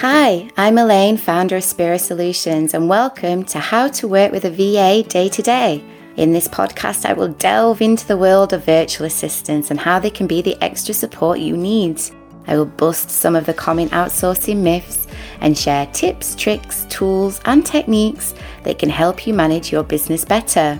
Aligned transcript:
Hi, 0.00 0.48
I'm 0.56 0.78
Elaine, 0.78 1.16
founder 1.16 1.56
of 1.56 1.64
Spirit 1.64 1.98
Solutions, 1.98 2.72
and 2.72 2.88
welcome 2.88 3.42
to 3.46 3.58
How 3.58 3.88
to 3.88 4.06
Work 4.06 4.30
with 4.30 4.44
a 4.44 4.48
VA 4.48 5.02
Day 5.02 5.28
to 5.28 5.42
Day. 5.42 5.82
In 6.16 6.32
this 6.32 6.46
podcast, 6.46 7.04
I 7.04 7.14
will 7.14 7.32
delve 7.32 7.82
into 7.82 8.06
the 8.06 8.16
world 8.16 8.52
of 8.52 8.64
virtual 8.64 9.08
assistants 9.08 9.72
and 9.72 9.80
how 9.80 9.98
they 9.98 10.10
can 10.10 10.28
be 10.28 10.40
the 10.40 10.56
extra 10.62 10.94
support 10.94 11.40
you 11.40 11.56
need. 11.56 12.00
I 12.46 12.56
will 12.56 12.66
bust 12.66 13.10
some 13.10 13.34
of 13.34 13.44
the 13.44 13.54
common 13.54 13.88
outsourcing 13.88 14.58
myths 14.58 15.08
and 15.40 15.58
share 15.58 15.86
tips, 15.86 16.36
tricks, 16.36 16.86
tools, 16.88 17.40
and 17.44 17.66
techniques 17.66 18.34
that 18.62 18.78
can 18.78 18.90
help 18.90 19.26
you 19.26 19.34
manage 19.34 19.72
your 19.72 19.82
business 19.82 20.24
better. 20.24 20.78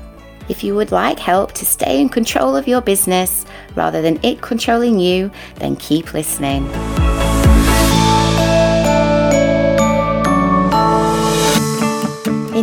If 0.48 0.62
you 0.62 0.76
would 0.76 0.92
like 0.92 1.18
help 1.18 1.50
to 1.54 1.66
stay 1.66 2.00
in 2.00 2.08
control 2.08 2.54
of 2.54 2.68
your 2.68 2.82
business 2.82 3.44
rather 3.74 4.00
than 4.00 4.20
it 4.22 4.42
controlling 4.42 5.00
you, 5.00 5.28
then 5.56 5.74
keep 5.74 6.14
listening. 6.14 6.68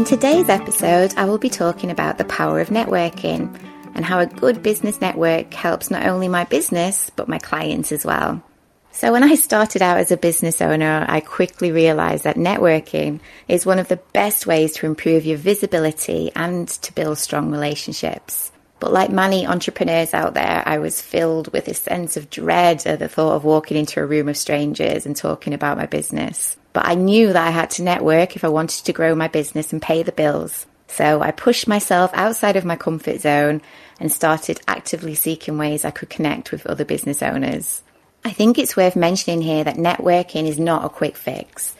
In 0.06 0.10
today's 0.10 0.50
episode, 0.50 1.16
I 1.18 1.26
will 1.26 1.40
be 1.40 1.50
talking 1.50 1.90
about 1.90 2.20
the 2.20 2.26
power 2.26 2.60
of 2.60 2.70
networking 2.70 3.60
and 3.96 4.06
how 4.06 4.20
a 4.20 4.28
good 4.28 4.62
business 4.62 5.02
network 5.02 5.52
helps 5.52 5.90
not 5.90 6.06
only 6.06 6.28
my 6.28 6.44
business, 6.44 7.10
but 7.16 7.28
my 7.28 7.40
clients 7.40 7.92
as 7.92 8.06
well. 8.06 8.44
So, 8.92 9.12
when 9.12 9.24
I 9.24 9.34
started 9.34 9.82
out 9.82 9.98
as 9.98 10.12
a 10.12 10.18
business 10.18 10.62
owner, 10.62 11.08
I 11.10 11.22
quickly 11.22 11.72
realized 11.72 12.24
that 12.26 12.36
networking 12.36 13.20
is 13.48 13.66
one 13.66 13.80
of 13.80 13.88
the 13.88 14.00
best 14.14 14.46
ways 14.46 14.74
to 14.74 14.86
improve 14.86 15.26
your 15.26 15.40
visibility 15.40 16.32
and 16.36 16.68
to 16.68 16.94
build 16.94 17.18
strong 17.18 17.50
relationships. 17.50 18.52
But 18.80 18.92
like 18.92 19.10
many 19.10 19.48
entrepreneurs 19.48 20.14
out 20.14 20.34
there, 20.34 20.64
I 20.66 20.80
was 20.80 21.02
filled 21.02 21.52
with 21.54 21.68
a 21.68 21.74
sense 21.74 22.18
of 22.18 22.30
dread 22.30 22.86
at 22.86 23.00
the 23.00 23.08
thought 23.08 23.36
of 23.36 23.44
walking 23.44 23.78
into 23.78 24.02
a 24.02 24.06
room 24.06 24.28
of 24.28 24.38
strangers 24.38 25.06
and 25.06 25.16
talking 25.16 25.54
about 25.54 25.78
my 25.78 25.86
business. 25.86 26.58
But 26.74 26.86
I 26.86 26.96
knew 26.96 27.28
that 27.28 27.48
I 27.48 27.52
had 27.52 27.70
to 27.72 27.84
network 27.84 28.36
if 28.36 28.44
I 28.44 28.50
wanted 28.50 28.84
to 28.86 28.94
grow 28.94 29.16
my 29.16 29.30
business 29.30 29.72
and 29.72 29.82
pay 29.82 30.04
the 30.04 30.12
bills. 30.12 30.66
So 30.88 31.22
I 31.22 31.32
pushed 31.32 31.68
myself 31.68 32.12
outside 32.14 32.58
of 32.58 32.66
my 32.66 32.76
comfort 32.76 33.22
zone 33.22 33.62
and 34.00 34.12
started 34.12 34.62
actively 34.68 35.16
seeking 35.16 35.58
ways 35.58 35.86
I 35.86 35.92
could 35.92 36.10
connect 36.10 36.52
with 36.52 36.66
other 36.68 36.86
business 36.86 37.24
owners. 37.24 37.82
I 38.26 38.32
think 38.32 38.58
it's 38.58 38.76
worth 38.76 38.96
mentioning 38.96 39.42
here 39.42 39.64
that 39.64 39.78
networking 39.78 40.48
is 40.48 40.60
not 40.60 40.84
a 40.84 40.90
quick 40.90 41.16
fix. 41.16 41.76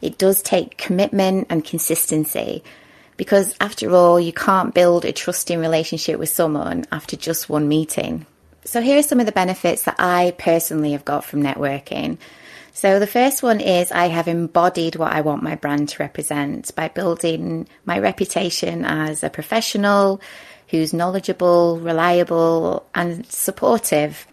It 0.00 0.18
does 0.18 0.42
take 0.42 0.76
commitment 0.76 1.46
and 1.50 1.64
consistency 1.64 2.62
because 3.16 3.54
after 3.60 3.94
all, 3.94 4.20
you 4.20 4.32
can't 4.32 4.74
build 4.74 5.04
a 5.04 5.12
trusting 5.12 5.58
relationship 5.58 6.18
with 6.18 6.28
someone 6.28 6.84
after 6.92 7.16
just 7.16 7.48
one 7.48 7.68
meeting. 7.68 8.26
So 8.64 8.80
here 8.80 8.98
are 8.98 9.02
some 9.02 9.20
of 9.20 9.26
the 9.26 9.32
benefits 9.32 9.82
that 9.82 9.96
I 9.98 10.34
personally 10.38 10.92
have 10.92 11.04
got 11.04 11.24
from 11.24 11.42
networking. 11.42 12.18
So 12.72 12.98
the 12.98 13.06
first 13.06 13.42
one 13.42 13.60
is 13.60 13.90
I 13.90 14.08
have 14.08 14.28
embodied 14.28 14.96
what 14.96 15.12
I 15.12 15.22
want 15.22 15.42
my 15.42 15.54
brand 15.54 15.88
to 15.90 16.02
represent 16.02 16.74
by 16.74 16.88
building 16.88 17.68
my 17.86 17.98
reputation 18.00 18.84
as 18.84 19.22
a 19.22 19.30
professional 19.30 20.20
who's 20.68 20.92
knowledgeable, 20.92 21.78
reliable, 21.80 22.86
and 22.94 23.24
supportive. 23.26 24.26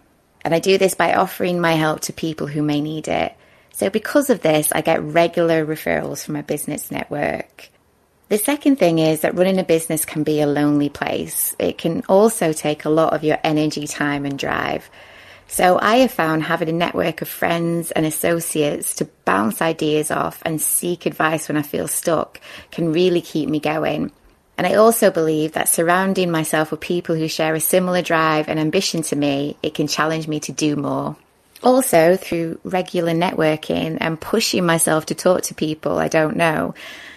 And 0.44 0.54
I 0.54 0.60
do 0.60 0.78
this 0.78 0.94
by 0.94 1.14
offering 1.14 1.62
my 1.62 1.74
help 1.74 2.02
to 2.02 2.14
people 2.14 2.48
who 2.48 2.64
may 2.64 2.82
need 2.82 3.08
it. 3.08 3.34
So 3.72 3.90
because 3.90 4.30
of 4.30 4.42
this, 4.42 4.72
I 4.72 4.82
get 4.82 5.02
regular 5.02 5.66
referrals 5.66 6.26
from 6.26 6.34
my 6.34 6.42
business 6.42 6.92
network. 6.92 7.70
The 8.34 8.40
second 8.40 8.78
thing 8.78 8.98
is 8.98 9.22
that 9.22 9.36
running 9.36 9.60
a 9.60 9.64
business 9.64 10.06
can 10.06 10.24
be 10.24 10.42
a 10.42 10.48
lonely 10.48 10.90
place. 10.90 11.56
It 11.60 11.78
can 11.78 12.02
also 12.10 12.52
take 12.52 12.84
a 12.84 12.90
lot 12.90 13.14
of 13.14 13.24
your 13.24 13.38
energy, 13.44 13.86
time, 13.86 14.26
and 14.26 14.40
drive. 14.40 14.90
So 15.48 15.78
I 15.80 15.98
have 15.98 16.12
found 16.12 16.42
having 16.42 16.68
a 16.68 16.72
network 16.72 17.22
of 17.22 17.28
friends 17.28 17.92
and 17.92 18.08
associates 18.08 18.96
to 18.96 19.10
bounce 19.24 19.62
ideas 19.62 20.10
off 20.10 20.42
and 20.44 20.60
seek 20.60 21.06
advice 21.06 21.48
when 21.48 21.58
I 21.58 21.62
feel 21.62 21.88
stuck 21.88 22.42
can 22.72 22.92
really 22.92 23.22
keep 23.22 23.50
me 23.50 23.60
going. 23.60 24.12
And 24.58 24.66
I 24.66 24.74
also 24.78 25.12
believe 25.12 25.52
that 25.52 25.70
surrounding 25.70 26.32
myself 26.32 26.72
with 26.72 26.80
people 26.80 27.14
who 27.14 27.28
share 27.28 27.54
a 27.54 27.60
similar 27.60 28.02
drive 28.02 28.50
and 28.50 28.60
ambition 28.60 29.04
to 29.04 29.16
me, 29.16 29.58
it 29.62 29.76
can 29.76 29.86
challenge 29.86 30.28
me 30.28 30.40
to 30.40 30.52
do 30.52 30.76
more. 30.76 31.16
Also, 31.64 32.18
through 32.18 32.60
regular 32.64 33.14
networking 33.14 33.98
and 34.02 34.20
pushing 34.20 34.66
myself 34.66 35.06
to 35.08 35.16
talk 35.16 35.44
to 35.44 35.54
people 35.54 35.98
I 35.98 36.10
don't 36.10 36.36
know, 36.36 36.74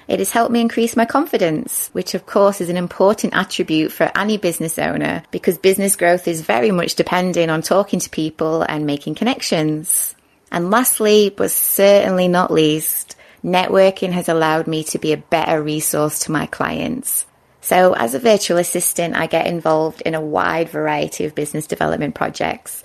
it 0.08 0.20
has 0.20 0.30
helped 0.30 0.52
me 0.52 0.60
increase 0.60 0.96
my 0.96 1.04
confidence, 1.04 1.90
which 1.92 2.14
of 2.14 2.26
course 2.26 2.60
is 2.60 2.68
an 2.68 2.76
important 2.76 3.34
attribute 3.34 3.90
for 3.90 4.10
any 4.14 4.38
business 4.38 4.78
owner 4.78 5.24
because 5.32 5.58
business 5.58 5.96
growth 5.96 6.28
is 6.28 6.42
very 6.42 6.70
much 6.70 6.94
depending 6.94 7.50
on 7.50 7.60
talking 7.60 7.98
to 7.98 8.10
people 8.10 8.62
and 8.62 8.86
making 8.86 9.16
connections. 9.16 10.14
And 10.52 10.70
lastly, 10.70 11.34
but 11.36 11.50
certainly 11.50 12.28
not 12.28 12.52
least, 12.52 13.16
networking 13.42 14.12
has 14.12 14.28
allowed 14.28 14.68
me 14.68 14.84
to 14.84 14.98
be 14.98 15.12
a 15.12 15.16
better 15.16 15.60
resource 15.60 16.20
to 16.20 16.32
my 16.32 16.46
clients. 16.46 17.26
So 17.60 17.94
as 17.94 18.14
a 18.14 18.20
virtual 18.20 18.58
assistant, 18.58 19.16
I 19.16 19.26
get 19.26 19.48
involved 19.48 20.02
in 20.02 20.14
a 20.14 20.20
wide 20.20 20.68
variety 20.68 21.24
of 21.24 21.34
business 21.34 21.66
development 21.66 22.14
projects. 22.14 22.84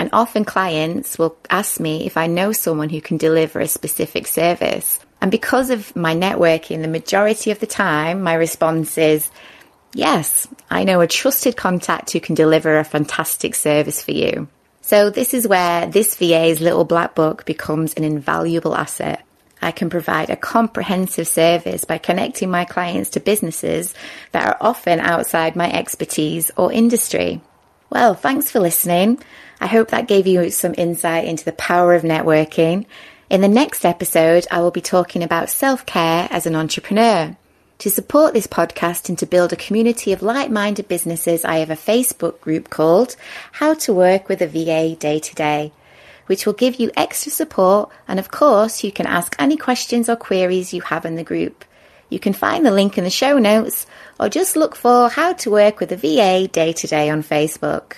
And 0.00 0.08
often 0.14 0.46
clients 0.46 1.18
will 1.18 1.36
ask 1.50 1.78
me 1.78 2.06
if 2.06 2.16
I 2.16 2.26
know 2.26 2.52
someone 2.52 2.88
who 2.88 3.02
can 3.02 3.18
deliver 3.18 3.60
a 3.60 3.68
specific 3.68 4.26
service. 4.26 4.98
And 5.20 5.30
because 5.30 5.68
of 5.68 5.94
my 5.94 6.14
networking, 6.14 6.80
the 6.80 6.88
majority 6.88 7.50
of 7.50 7.60
the 7.60 7.66
time, 7.66 8.22
my 8.22 8.32
response 8.32 8.96
is, 8.96 9.30
yes, 9.92 10.48
I 10.70 10.84
know 10.84 11.02
a 11.02 11.06
trusted 11.06 11.58
contact 11.58 12.12
who 12.12 12.20
can 12.20 12.34
deliver 12.34 12.78
a 12.78 12.84
fantastic 12.84 13.54
service 13.54 14.02
for 14.02 14.12
you. 14.12 14.48
So 14.80 15.10
this 15.10 15.34
is 15.34 15.46
where 15.46 15.86
this 15.86 16.16
VA's 16.16 16.62
little 16.62 16.86
black 16.86 17.14
book 17.14 17.44
becomes 17.44 17.92
an 17.92 18.04
invaluable 18.04 18.74
asset. 18.74 19.22
I 19.60 19.70
can 19.70 19.90
provide 19.90 20.30
a 20.30 20.36
comprehensive 20.36 21.28
service 21.28 21.84
by 21.84 21.98
connecting 21.98 22.50
my 22.50 22.64
clients 22.64 23.10
to 23.10 23.20
businesses 23.20 23.92
that 24.32 24.46
are 24.46 24.56
often 24.62 24.98
outside 24.98 25.56
my 25.56 25.70
expertise 25.70 26.50
or 26.56 26.72
industry. 26.72 27.42
Well, 27.90 28.14
thanks 28.14 28.50
for 28.50 28.60
listening. 28.60 29.18
I 29.60 29.66
hope 29.66 29.88
that 29.90 30.08
gave 30.08 30.26
you 30.26 30.50
some 30.50 30.74
insight 30.78 31.26
into 31.26 31.44
the 31.44 31.52
power 31.52 31.94
of 31.94 32.02
networking 32.02 32.86
in 33.30 33.42
the 33.42 33.48
next 33.48 33.84
episode, 33.84 34.48
I 34.50 34.60
will 34.60 34.72
be 34.72 34.80
talking 34.80 35.22
about 35.22 35.50
self 35.50 35.86
care 35.86 36.26
as 36.32 36.46
an 36.46 36.56
entrepreneur. 36.56 37.36
To 37.78 37.88
support 37.88 38.34
this 38.34 38.48
podcast 38.48 39.08
and 39.08 39.16
to 39.18 39.24
build 39.24 39.52
a 39.52 39.56
community 39.56 40.12
of 40.12 40.20
like 40.20 40.50
minded 40.50 40.88
businesses, 40.88 41.44
I 41.44 41.58
have 41.58 41.70
a 41.70 41.76
Facebook 41.76 42.40
group 42.40 42.70
called 42.70 43.14
How 43.52 43.74
to 43.74 43.92
Work 43.92 44.28
with 44.28 44.42
a 44.42 44.48
VA 44.48 44.96
Day 44.96 45.20
to 45.20 45.34
Day, 45.36 45.72
which 46.26 46.44
will 46.44 46.54
give 46.54 46.80
you 46.80 46.90
extra 46.96 47.30
support. 47.30 47.90
And 48.08 48.18
of 48.18 48.32
course, 48.32 48.82
you 48.82 48.90
can 48.90 49.06
ask 49.06 49.36
any 49.38 49.56
questions 49.56 50.08
or 50.08 50.16
queries 50.16 50.74
you 50.74 50.80
have 50.80 51.04
in 51.04 51.14
the 51.14 51.22
group. 51.22 51.64
You 52.10 52.18
can 52.18 52.32
find 52.32 52.66
the 52.66 52.70
link 52.70 52.98
in 52.98 53.04
the 53.04 53.10
show 53.10 53.38
notes 53.38 53.86
or 54.18 54.28
just 54.28 54.56
look 54.56 54.76
for 54.76 55.08
How 55.08 55.32
to 55.34 55.50
Work 55.50 55.80
with 55.80 55.92
a 55.92 55.96
VA 55.96 56.48
Day 56.48 56.72
to 56.74 56.86
Day 56.86 57.08
on 57.08 57.22
Facebook. 57.22 57.94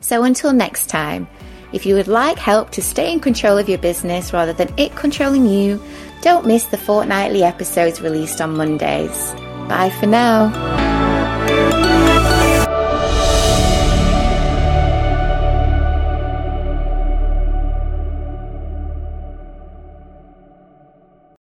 So 0.00 0.22
until 0.22 0.52
next 0.52 0.86
time, 0.86 1.28
if 1.72 1.84
you 1.84 1.94
would 1.96 2.08
like 2.08 2.38
help 2.38 2.70
to 2.70 2.82
stay 2.82 3.12
in 3.12 3.20
control 3.20 3.58
of 3.58 3.68
your 3.68 3.78
business 3.78 4.32
rather 4.32 4.52
than 4.52 4.72
it 4.78 4.96
controlling 4.96 5.46
you, 5.46 5.82
don't 6.22 6.46
miss 6.46 6.64
the 6.66 6.78
fortnightly 6.78 7.42
episodes 7.42 8.00
released 8.00 8.40
on 8.40 8.56
Mondays. 8.56 9.32
Bye 9.68 9.92
for 10.00 10.06
now. 10.06 10.87